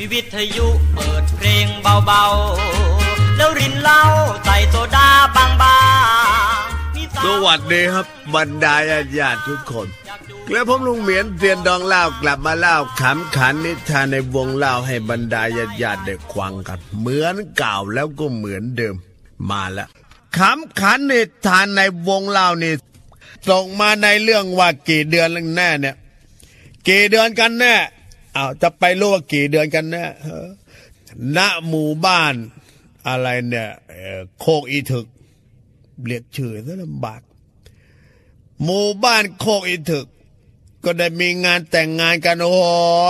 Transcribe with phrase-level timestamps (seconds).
[0.00, 1.66] มีวิทยุเปิดเพลง
[2.06, 4.02] เบาๆ แล้วรินเหล้า
[4.44, 5.46] ใส่โซดาบา
[6.60, 9.88] งๆสวัสดีครับบรรดาญาติญาติทุกคน
[10.50, 18.94] แล้วผมลุงเหมียนเตียนดองเล่ากลับมาเล่าขำขันนิทานในวงเล่าให้บรรดาญาติญาติได้ฟังกัน เหมือนเก่าแล้วก็เหมือนเดิม
[19.50, 19.88] มาแล้ว
[20.38, 22.72] ขำขันนิทานในวงเล่านี่
[23.48, 25.96] ส่งมาในเรื่องว่ากี่เดือนแล้วแน่เนี่ย
[26.88, 27.76] กี่เดือนกันแน่
[28.36, 30.48] อ้าวจะไปรู้ว่ากี่เดือนกันแน่เออ
[31.36, 31.38] ณ
[31.68, 32.34] หมู่บ้าน
[33.08, 33.68] อะไรเนี่ย
[34.40, 35.06] โคกอีถึก
[36.06, 37.20] เรียกชื่อซะลำบาก
[38.62, 40.06] หมู่บ้านโคกอินถึก
[40.84, 42.56] ก็ได้มีงานแต่งงานกันโอ้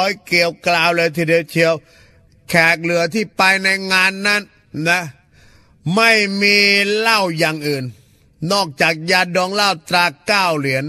[0.09, 1.75] ยเกี่ยวกล่าวเลยทีเดียวเชียว
[2.49, 4.43] แขกเหลือที่ไปในงานนั้น
[4.89, 5.01] นะ
[5.95, 6.11] ไม่
[6.43, 6.57] มี
[6.97, 7.85] เหล้าอย่างอื่น
[8.53, 10.85] นอกจากยาดองเหล้าตราเก้าเหรียญ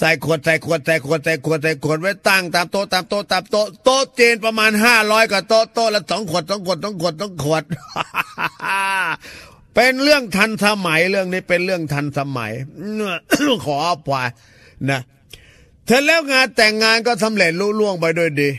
[0.00, 7.62] ใส่ขวดใส่ขวดใส่ขวดใส่ขวดใส่ขวดไว้ตั้งตามโต๊ะตามโต๊ะตามโต๊ะโต๊ะจีนประมาณห้าร้อยกว่าโต๊ะโต๊ะละสองขวดสองขวดสองขวดสองขวด
[9.74, 12.52] เป็นเรื่องทันสมัยเรื่องนี้เป็นเรื่องทันสมัย
[13.64, 14.28] ขออภัย
[14.90, 15.00] นะ
[15.86, 18.50] เสร็จแล้วงานแต่งงานก็สำเร็จลุล่วงไปด้วยดี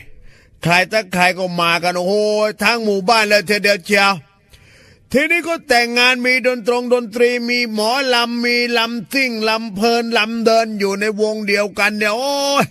[0.62, 2.14] ใครตั้งใครก็มากันโอ้โห
[2.64, 4.12] ทั้งหมู่บ้านเลยเทีเดียวเชียว
[5.12, 12.64] ทีนี้ก็แต่งงานมีดนตรงดนตรีมีหมอลำมีลำซิ่งลำเพลินลำเดินอยู่ในวงเดียวกันเนี่ยโอ้ย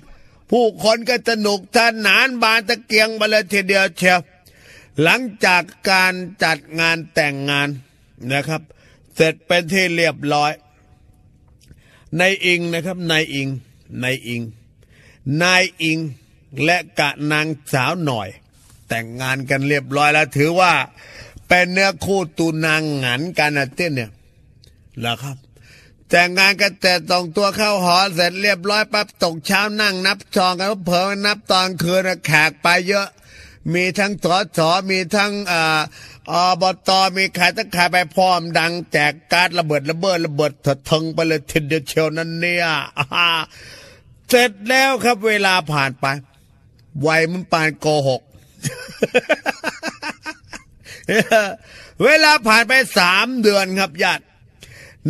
[0.51, 4.19] ผู้คนก็สนุกสนานบานตะเกียงมาเลยทีเดียวเชียว
[5.01, 7.67] หลังจากการจัดงานแต่งงาน
[8.31, 8.61] นะครับ
[9.15, 10.51] เสร็จเป็นที่เรียบร้อย
[12.19, 13.47] นายอิงนะครับนายอิง
[14.03, 14.41] นายอิง
[15.41, 15.97] นายอิง
[16.63, 18.29] และกะนางสาวหน่อย
[18.89, 20.73] แต่งงานกันเรียบร้อยแล้วถือว่า
[21.53, 24.11] เป็นเนื้อคู่ตูนางหงันกันนะเต้นเนี่ย
[24.99, 25.37] เหรอครับ
[26.09, 33.07] แต่งงานกันแต่ตองตัวเข้าหอเสร็จเรียบร้อยปั๊บตกเช้านั่งนับจองกันเผลอนับตอนคืนแขกไปเยอะ
[33.73, 35.81] มีทั้งสอสอมีทั้งอ่า
[36.31, 42.65] อบตมีใครตั้งใครไปพร้อมดัง แจกการ์ดระเบิดระเบิดระเบิดถดทึงไปเลยทีเดียวเชียวนั่นเนี่ย
[44.29, 46.05] เสร็จแล้วครับเวลาผ่านไป
[47.05, 48.21] วัยมันปานโกหก
[52.03, 54.23] เวลาผ่านไปสามเดือนครับญาติ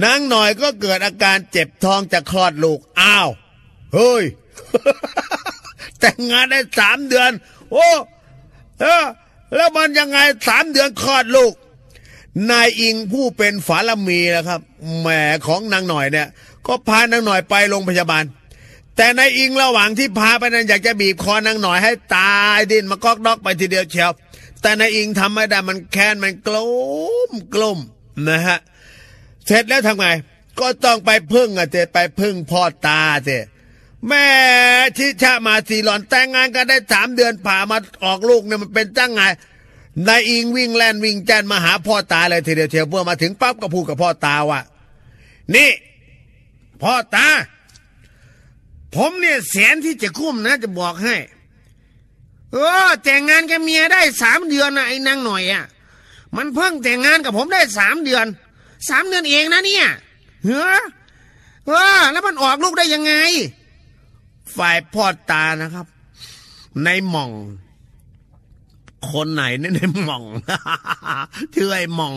[0.04, 3.30] นางหน่อยก็เกิดอาการเจ็บท้องจะคลอดลูก อ้าว
[3.94, 4.24] เฮ้ย
[6.00, 7.32] แต่งงานได้สามเดือน
[7.72, 7.88] โอ้
[8.82, 9.06] เออ
[9.56, 11.54] แล้วมันยังไงสามเดือนคลอดลูก
[12.52, 14.62] นายอิงผู้เป็นฝาลมีนะครับ
[15.00, 15.08] แหม
[15.48, 16.28] ของนางหน่อยเนี่ย
[16.68, 18.24] ก็พานางหน่อยไปโรงพยาบาล
[18.96, 24.12] แต่นายอิงระหว่างที่พาไปนั้นอยากจะบีบคอนางหน่อยให้ตายดิ้นมากอกดอกไปทีเดียวเชียว
[24.62, 26.72] แต่นายอิงทำไม่ได้มันแค้นมันกลุ้
[27.30, 27.80] มกลุ้ม
[28.30, 28.60] นะฮะ
[29.46, 30.08] เสร็จแล้วทำไง
[30.60, 33.30] ก็ต้องไปพึ่งอะเจไปพึ่งพ่อตาเจ
[34.08, 34.28] แม่
[34.98, 39.22] ชิชะมาสีหลอนแต่งงานกันได้สามเดือนผ่ามาออกลูกเนี่ยมันเป็นจังไง
[40.08, 44.62] นายอิงวิ่งแล่นวิ่งแจนมาหาพ่อตาเลยทีเดียวเชียวเพื่อมาถึงปั๊บก็พูดกับพ่อตาว่า
[45.56, 45.72] นี่
[46.84, 47.28] พ่อตา
[48.96, 51.16] ผมเนี่ยแสนที่จะคุ้มนะจะบอกให้
[52.54, 55.66] เออ แต่งงานกับเมียได้สามเดือนนะไอ้นางหน่อยอะ
[56.38, 58.26] มันเพิ่งแต่งงานกับผมได้สามเดือน
[58.90, 59.88] สามเดือนเองนะเนี่ย
[60.44, 60.82] เฮ้อ
[61.68, 63.14] เออแล้วมันออกลูกได้ยังไง
[64.58, 65.86] ฝ่ายพ่อตานะครับ
[66.84, 67.32] ในหม่อง
[69.12, 70.24] คนไหนเนี่ยในหม่อง
[71.56, 72.16] ชื่อไอ้หม่อง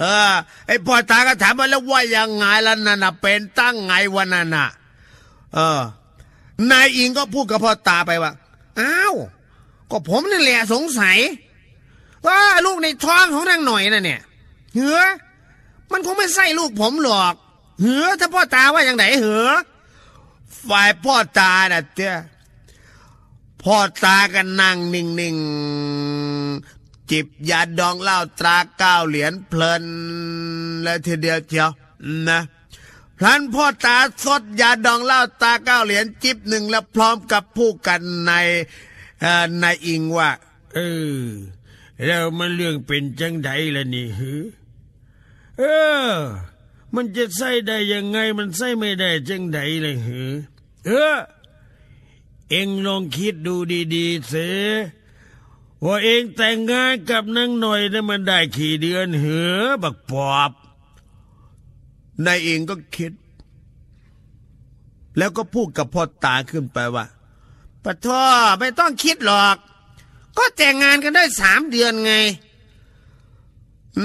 [0.00, 0.34] เออ
[0.66, 4.68] ไอ้พ่อตาก็ถามมาแล้วว่ายังไงล่ะนั่นน่ะเป็นตั้งไงวันนั้นน่ะ
[5.54, 5.80] เออ
[6.70, 8.32] นายอิงก็พูดกับพ่อตาไปว่า
[8.80, 9.14] อ้าว
[9.90, 11.18] ก็ผมนี่แหละสงสัย
[12.26, 14.22] ว่าลูกในท้องของนางหน่อยน่ะเนี่ย
[14.74, 15.00] เหือ
[15.92, 17.34] มันคงไม่ใช่ลูกผมหรอก
[17.80, 19.48] เหือถ้าพ่อตาว่าอย่างไหนเหือ
[20.68, 22.14] ฝ่ายพ่อตาน่ะเจ้า
[23.62, 29.84] พ่อตากันนั่งนิ่งๆจิบยาดองเหล้าตราเก้าเหรียญเพลิน
[30.82, 31.70] เลยทีเดียวเชียว
[32.28, 32.40] นะ
[33.18, 38.32] พลันพ่อตาสดยาดองเหล้าตาเก้าเหรียญจิบหนึ่งแล้วพร้อมกับผู้กันใน
[39.20, 40.30] เอ่อนอิงว่า
[40.74, 40.78] เอ
[41.18, 41.22] อ
[42.04, 44.42] แล้วมันเรื่องเป็นจังไดล่ะนี่หือ
[45.58, 45.62] เอ
[46.06, 46.10] อ
[46.94, 50.32] มันจะใส่ได้ยังไงมันใส่ไม่ได้จังไดเลยหือ
[50.86, 51.16] เออ
[52.50, 53.54] เอ็งลองคิดดู
[53.94, 54.34] ดีๆเส
[55.84, 59.28] ว่าเอ็งแต่งงานกับนางหน่อยนั้มันได้ขี่เดือนเหร
[59.58, 60.52] อบักปอบ
[62.24, 63.12] นายเองก็คิด
[65.18, 67.06] แล้วก็พูดกับพ่อตาขึ้นไปว่า
[67.84, 68.22] ปะท่อ
[68.58, 69.56] ไม่ต้องคิดหรอก
[70.38, 72.12] ก็แต่งงานกันได้สามเดือนไง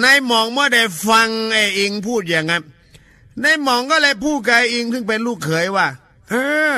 [0.03, 2.63] นายหมองเมื่อได้ฟังไอ้อิงพูดอย่างนั้น
[3.43, 5.87] นายหมองก็เลยพูดกับไอ้อิงซึ่งเป็นลูกเขยว่า
[6.29, 6.35] เอ
[6.73, 6.75] อ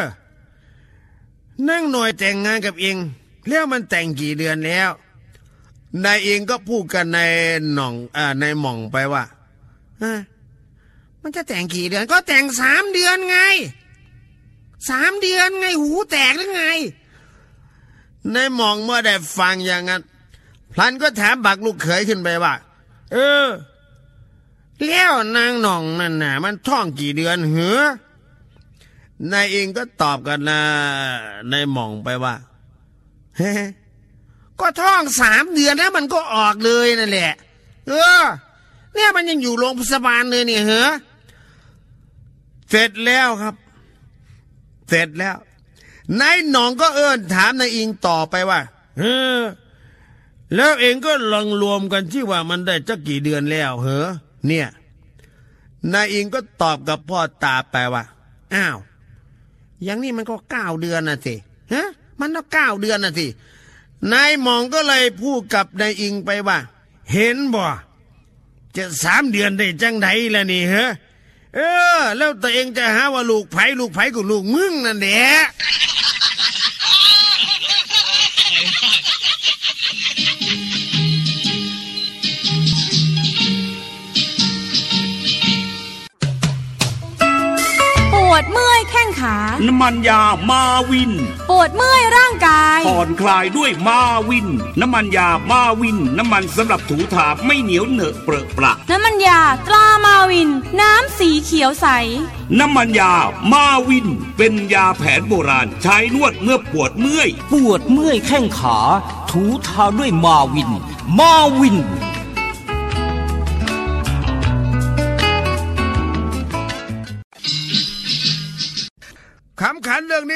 [1.70, 2.98] นั่งหน่อยแต่งงานกับเอง
[3.48, 4.90] แล้วมันแต่งกี่เดือนแล้ว
[6.04, 7.20] นายเองก็พูดกันใน
[7.74, 9.24] หน่องอ่าในหม่องไปว่า
[10.02, 10.14] ฮะ
[11.24, 13.40] มันจะแต่งกี่เดือนก็แต่งสามเดือนไง
[14.90, 16.66] สามเดือนไงหูแตกหรือไง
[18.32, 20.02] ในมองเมื่อได้ฟังอย่างนั้น
[20.74, 22.54] พลันก็ถามบักลูกเขยขึ้นไปว่า
[23.14, 23.48] เออ
[24.88, 27.84] แล้วนางหน่องนั่นน่ะ มันท้องกี่เดือนเหรอ
[29.32, 30.62] นายเองก็ตอบกันนะ
[31.50, 32.36] ในมองไปว่า
[33.38, 33.54] เฮ้
[34.60, 37.34] ก็ท้องสามเดือนแล้วมันก็ออกเลยนั่นแหละ
[37.88, 38.24] เออ
[38.94, 40.92] เนี่ยมันยังอยู่โรงพยาบาลเลยเนี่ยเหรอ
[42.76, 43.56] เสร็จแล้วครับ
[44.90, 45.38] เสร็จแล้ว
[46.20, 48.60] นายหนองก็เอิ้นถามนายอิงต่อไปว่า
[49.00, 49.04] เอ
[49.40, 49.42] อ
[50.56, 54.10] แล้วเองก็ลองรวมกันที่ว่ามันได้จักกี่เดือนแล้วเหรอ
[54.48, 54.68] เนี่ย
[55.94, 58.04] นายอิงก็ตอบกับพ่อตาไปว่า
[58.54, 58.78] อ้าว
[59.84, 61.36] อย่างนี้มันก็เก้าเดือนนะสิ
[61.74, 61.88] ฮะ
[62.20, 63.28] มันก็เก้าเดือนนะสิ
[64.14, 66.58] นายมองก็เลยพูดกับนายอิงไปว่า
[67.12, 67.66] เห็นบ่
[68.76, 70.90] จะสามเดือนได้จังไดล่ะนี่เหรอ
[71.56, 71.60] เอ
[72.00, 75.26] อ แล้วตัวเองจะหาว่าลูกไผ่ลูกไผ่กับลูกมึงนั่นแหละ
[88.34, 89.36] วดเมื่อยแข้งขา
[89.68, 91.12] น้ำมันยามาวิน
[91.50, 94.00] ปวดเมื่อยร่างกายผ่อนคลายด้วยมา
[94.30, 94.48] วิน
[94.82, 100.50] น้ำมันยามาวิน น้ำมันสำหรับถูถาไม่เหนียวเหนอะเปรอะปละน้ำมันยาตรามาวิน
[100.82, 101.88] น้ำสีเขียวใส
[102.60, 103.14] น้ำมันยา
[103.52, 104.08] มาวิน
[104.38, 108.78] เป็นยาแผนโบราณ ใช้นวดเมื่อปวดเมื่อย ปวดเมื่อยแข้งขา
[109.30, 110.72] ถูทาด้วยมาวิน
[111.20, 111.78] มาวิน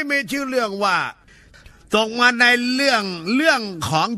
[0.01, 0.97] นเรื่องนี้มีชื่อเรื่องว่า
[1.95, 3.03] ตกมาในเรื่อง
[3.35, 4.09] เรื่องของ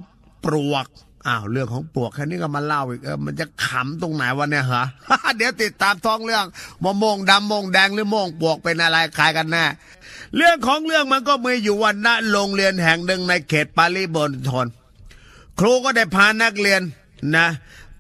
[0.46, 0.88] ปลวก
[1.28, 4.86] อ้าวเรื่องของปลวกแค่นี้ก็มาเล่าอีกเออมันจะขำตรงไหนวะเนี่ยฮะ
[5.38, 6.46] เดี๋ยวติดตามท้องเรื่อง
[6.84, 9.66] มะม่วงดำมงแดงหรือมงปลวกเป็นอะไรคลายกันแน่
[10.36, 14.68] เรื่องของเรื่องมันก็มีอยู่วันณโรงเรียนแห่งหนึ่งในเขตปาริบนทน
[15.60, 16.81] ครูก็ได้พานักเรียน
[17.36, 17.48] นะ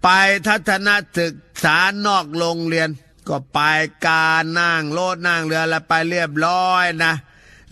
[0.03, 0.07] ไป
[0.47, 1.33] ทัศนศึก
[1.63, 2.89] ษานอกโรงเรียน
[3.27, 3.59] ก็ไป
[4.07, 7.13] การนั่งโลดนั่งเรือแล้วไปเรียบร้อยนะ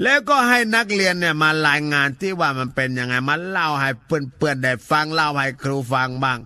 [0.04, 6.40] แล้วก็ให้นักเรียนเนี่ยมารายงานที่ว่ามันเป็นยังไงมาเล่าให้เพื่อนๆได้ฟังเล่าให้ครูฟังบ้าง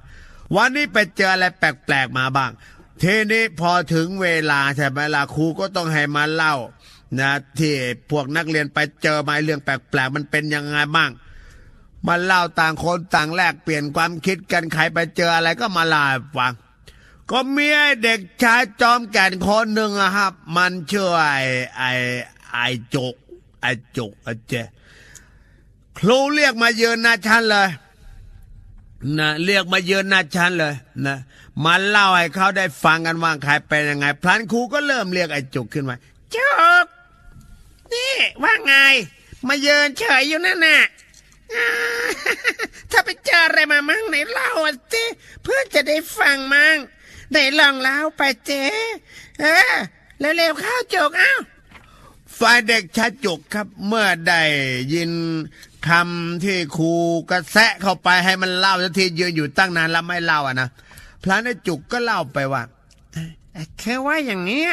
[0.56, 2.52] วันนี้ไปเจออะไรแปลกๆมาบ้าง
[3.02, 6.56] ทีนี้พอถึงเวลาใช่ไหมล่ะครูก็ต้องให้มาเล่า
[7.20, 7.74] นะที่
[8.10, 11.12] พวกนักเรียนไปเจอมาเรื่องแปลกๆมันเป็นยังไงบ้าง
[12.08, 16.54] มาเล่าต่างคนต่างแลกเปลี่ยนความคิดกันใครไปเจออะไรก็มาเล่าให้ฟัง
[17.32, 17.68] ก็มี
[18.04, 21.36] เด็กชายจอมแก่นคนหนึ่งอะครับ มันชื่อไอ้
[21.78, 21.92] ไอ้
[22.52, 22.66] ไอ้
[22.96, 23.16] จก
[23.64, 23.68] อ
[23.98, 24.54] จุกไอเจ
[25.98, 27.70] ครูเรียกมาเยือนหน้าชั้นเลย
[29.20, 30.74] นะเรียกมาเยือนหน้าชั้นเลย
[31.06, 31.18] นะ
[31.66, 35.96] มาเล่าให้เขาได้ฟังกันว่าใครเป็นยังไง พลันครูก็เริ่มเรียกไอ้จุกขึ้นมา
[36.36, 36.52] จุ
[36.84, 36.86] ก
[37.94, 38.76] นี่ว่าไง
[39.48, 40.82] มาเยือนเฉยอยู่นั่นน่ะ
[42.92, 44.96] ถ้าไปเจออะไรมามั่งไหนเล่าอะเจ
[45.44, 46.78] เพื่อจะได้ฟังมั่ง
[47.32, 48.52] ไหนลองเล่าไปเจ
[49.40, 49.74] เออ
[50.20, 51.34] เร็วๆเข้าจุกเอ้า
[52.42, 54.42] ฝ่ายเด็กชาจุกครับ เมื่อได้
[54.94, 55.12] ยิน
[55.88, 56.92] คำที่ครู
[57.30, 60.70] กระแซะเข้าไปให้มันเล่าสักทียืนอยู่ตั้งนานแล้วไม่เล่าอะนะ
[61.24, 62.64] พระนจุกก็เล่าไปว่า
[63.14, 64.72] เอ่อคือว่าอย่างเนี้ย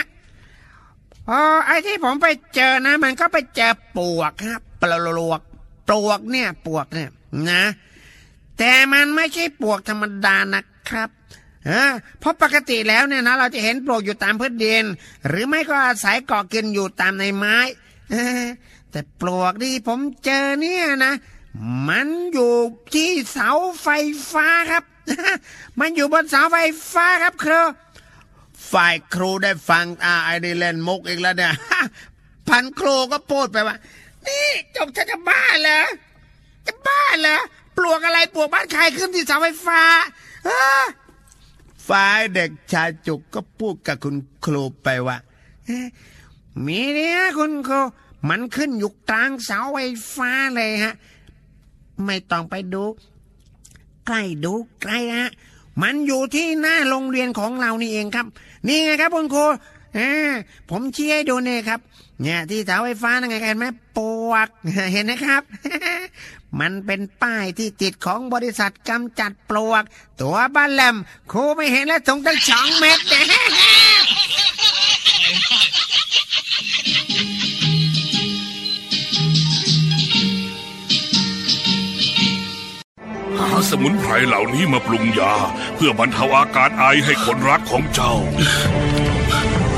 [1.27, 4.93] พอไอ้ที่ผมไปเจอนะ มันก็ไปเจอปลวกครับปล
[5.31, 5.41] วก
[5.89, 7.11] ปลวกเนี่ยปลวกเนี่ย
[7.51, 7.63] นะ
[8.59, 11.09] แต่มันไม่ใช่ปลวกธรรมดานะครับ
[12.21, 14.85] เพราะปกติแล้วเนี่ยนะเราจะเห็นปลวกอยู่ตามพื้นดิน
[15.29, 17.57] หรือไม่ก็อาศัยเกาะกินอยู่ตามในไม้
[18.91, 21.15] แต่ปลวกที่ผมเจอเนี่ยนะ
[21.89, 22.55] มันอยู่
[22.95, 23.51] ที่เสา
[23.83, 23.89] ไฟ
[24.33, 24.85] ฟ้าครับ
[25.81, 26.59] มันอยู่บนเสาไฟ
[26.93, 27.61] ฟ้าครับครู
[28.73, 31.55] ฝ่ายครูได้ฟังอาไอ้นี่เล่นมุกอีกแล้วเนี่ย
[32.49, 33.77] พันครูก็พูดไปว่า
[34.27, 35.81] นี่จบจะจะบ้าเหรอ
[36.67, 37.39] จะบ้าเหรอ
[37.77, 39.83] ปลวกอะไรปลวกบ้านใครขึ้นที่เสาไฟฟ้า
[40.45, 40.83] เออ
[41.89, 45.17] ฝ่ายเด็กชายจุกก็พูดกับคุณครูไปว่า
[46.67, 47.81] มีเนี่ยคุณครู
[48.29, 49.79] มันขึ้นอยู่กลางเสาไฟ
[50.15, 50.95] ฟ้าเลยฮะ
[52.05, 52.85] ไม่ต้องไปดู
[54.07, 55.31] ใกล้ดูใกล้ฮะ
[55.83, 58.27] มันอยู่ที่หน้าโรงเรียนของเรานี่เองครับ
[58.67, 59.45] นี่ไงครับคุณครู
[60.71, 61.81] ผมชี้ให้ดูเนี่ยครับ
[62.23, 63.65] เนี่ยที่เสาไฟฟ้านั่นไงเห็นไหม
[63.97, 63.99] ป
[64.31, 64.49] วก
[64.93, 65.43] เห็นนะครับ
[66.61, 69.83] มันเป็นป้ายที่ติดของบริษัทกำจัดปลวก
[70.21, 70.97] ตัวบ้านแหลม
[71.33, 73.03] ครูไม่เห็นแล้วสงตั้งสองเมตร
[83.37, 85.35] คหาสมุนไพรเหล่านี้มาปรุงยา
[85.77, 88.15] เพื่อบรรเทาอาการไอให้คนรักของเจ้า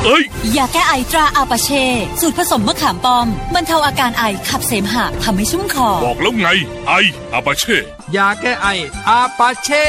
[0.04, 0.22] เอ้ย
[0.56, 1.84] ยาแก้ไอตราอาปาเช่
[2.20, 6.48] สูตรผสมมะขามป้อมบรรเทาอาการไอขับเสมหะทำให้ชุ่มคอ บอกแล้วไง
[6.88, 6.92] ไอ
[7.32, 7.76] อาปาเช่
[8.16, 8.68] ยาแก้ไอ
[9.08, 9.86] อาปาเช่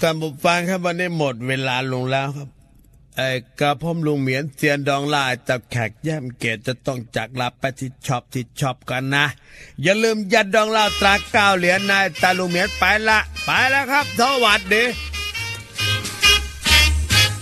[0.00, 2.48] ท่านผู้ฟังครับวันนี้หมดเวลาลงแล้วครับ
[3.20, 9.26] ไอ้กระผมลุงเหมียนเซียนดองลายตับแขกแย้มเกตจะต้องจากลาไปที่ชอบที่ชอบกันนะ
[9.82, 14.84] อย่าลืมยัดดองล่าตราเก้าเหรียญนายตาลุงเหมียนไปละไปแล้วครับสวัสดี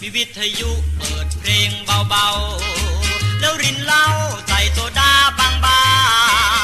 [0.01, 1.71] มีวิทยุเปิดเพลง
[2.09, 4.05] เบาๆ แล้วรินเหล้า
[4.49, 5.49] ใส่โซดาบา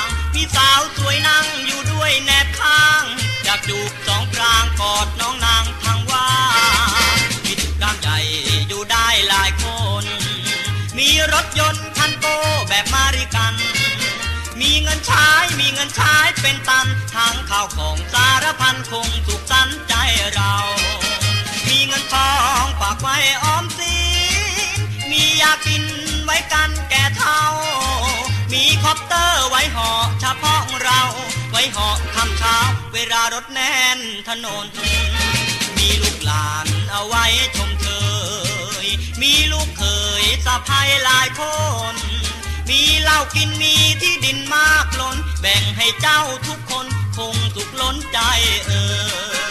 [0.00, 3.02] งๆ มีสาวสวยนั่งอยู่ด้วยแนบข้าง
[3.44, 6.26] อยากจูบสองกลางกอดน้องนางทางว่า
[13.36, 13.54] กัน
[14.60, 15.26] มีเงินใช้
[15.60, 19.94] มีเงินใช้เป็นตันทั้งข้าวของสารพันคงสุขสันใจ
[20.34, 20.54] เรา
[21.68, 23.96] มีเงินทองฝากไว้ออมสิ
[24.76, 24.78] น
[25.10, 25.84] มียากิน
[26.24, 27.42] ไว้กันแก่เท่า
[28.52, 31.00] มีคอปเตอร์ไว้หอเฉพาะเรา
[31.50, 32.56] ไว้หอคำเช้า
[32.92, 33.98] เวลารถแน่น
[34.28, 34.66] ถนน
[35.76, 37.24] มีลูกหลานเอาไว้
[37.56, 37.88] ชมเช
[38.84, 38.86] ย
[39.22, 39.84] มีลูกเค
[40.22, 41.42] ยสะพายหลายค
[41.92, 41.94] น
[42.68, 48.18] มีเหล้ากินมีที่ดินมากล้น แบ่งให้เจ้าทุกคนคงสุขล้นใจ
[48.66, 48.70] เอ
[49.40, 49.41] อ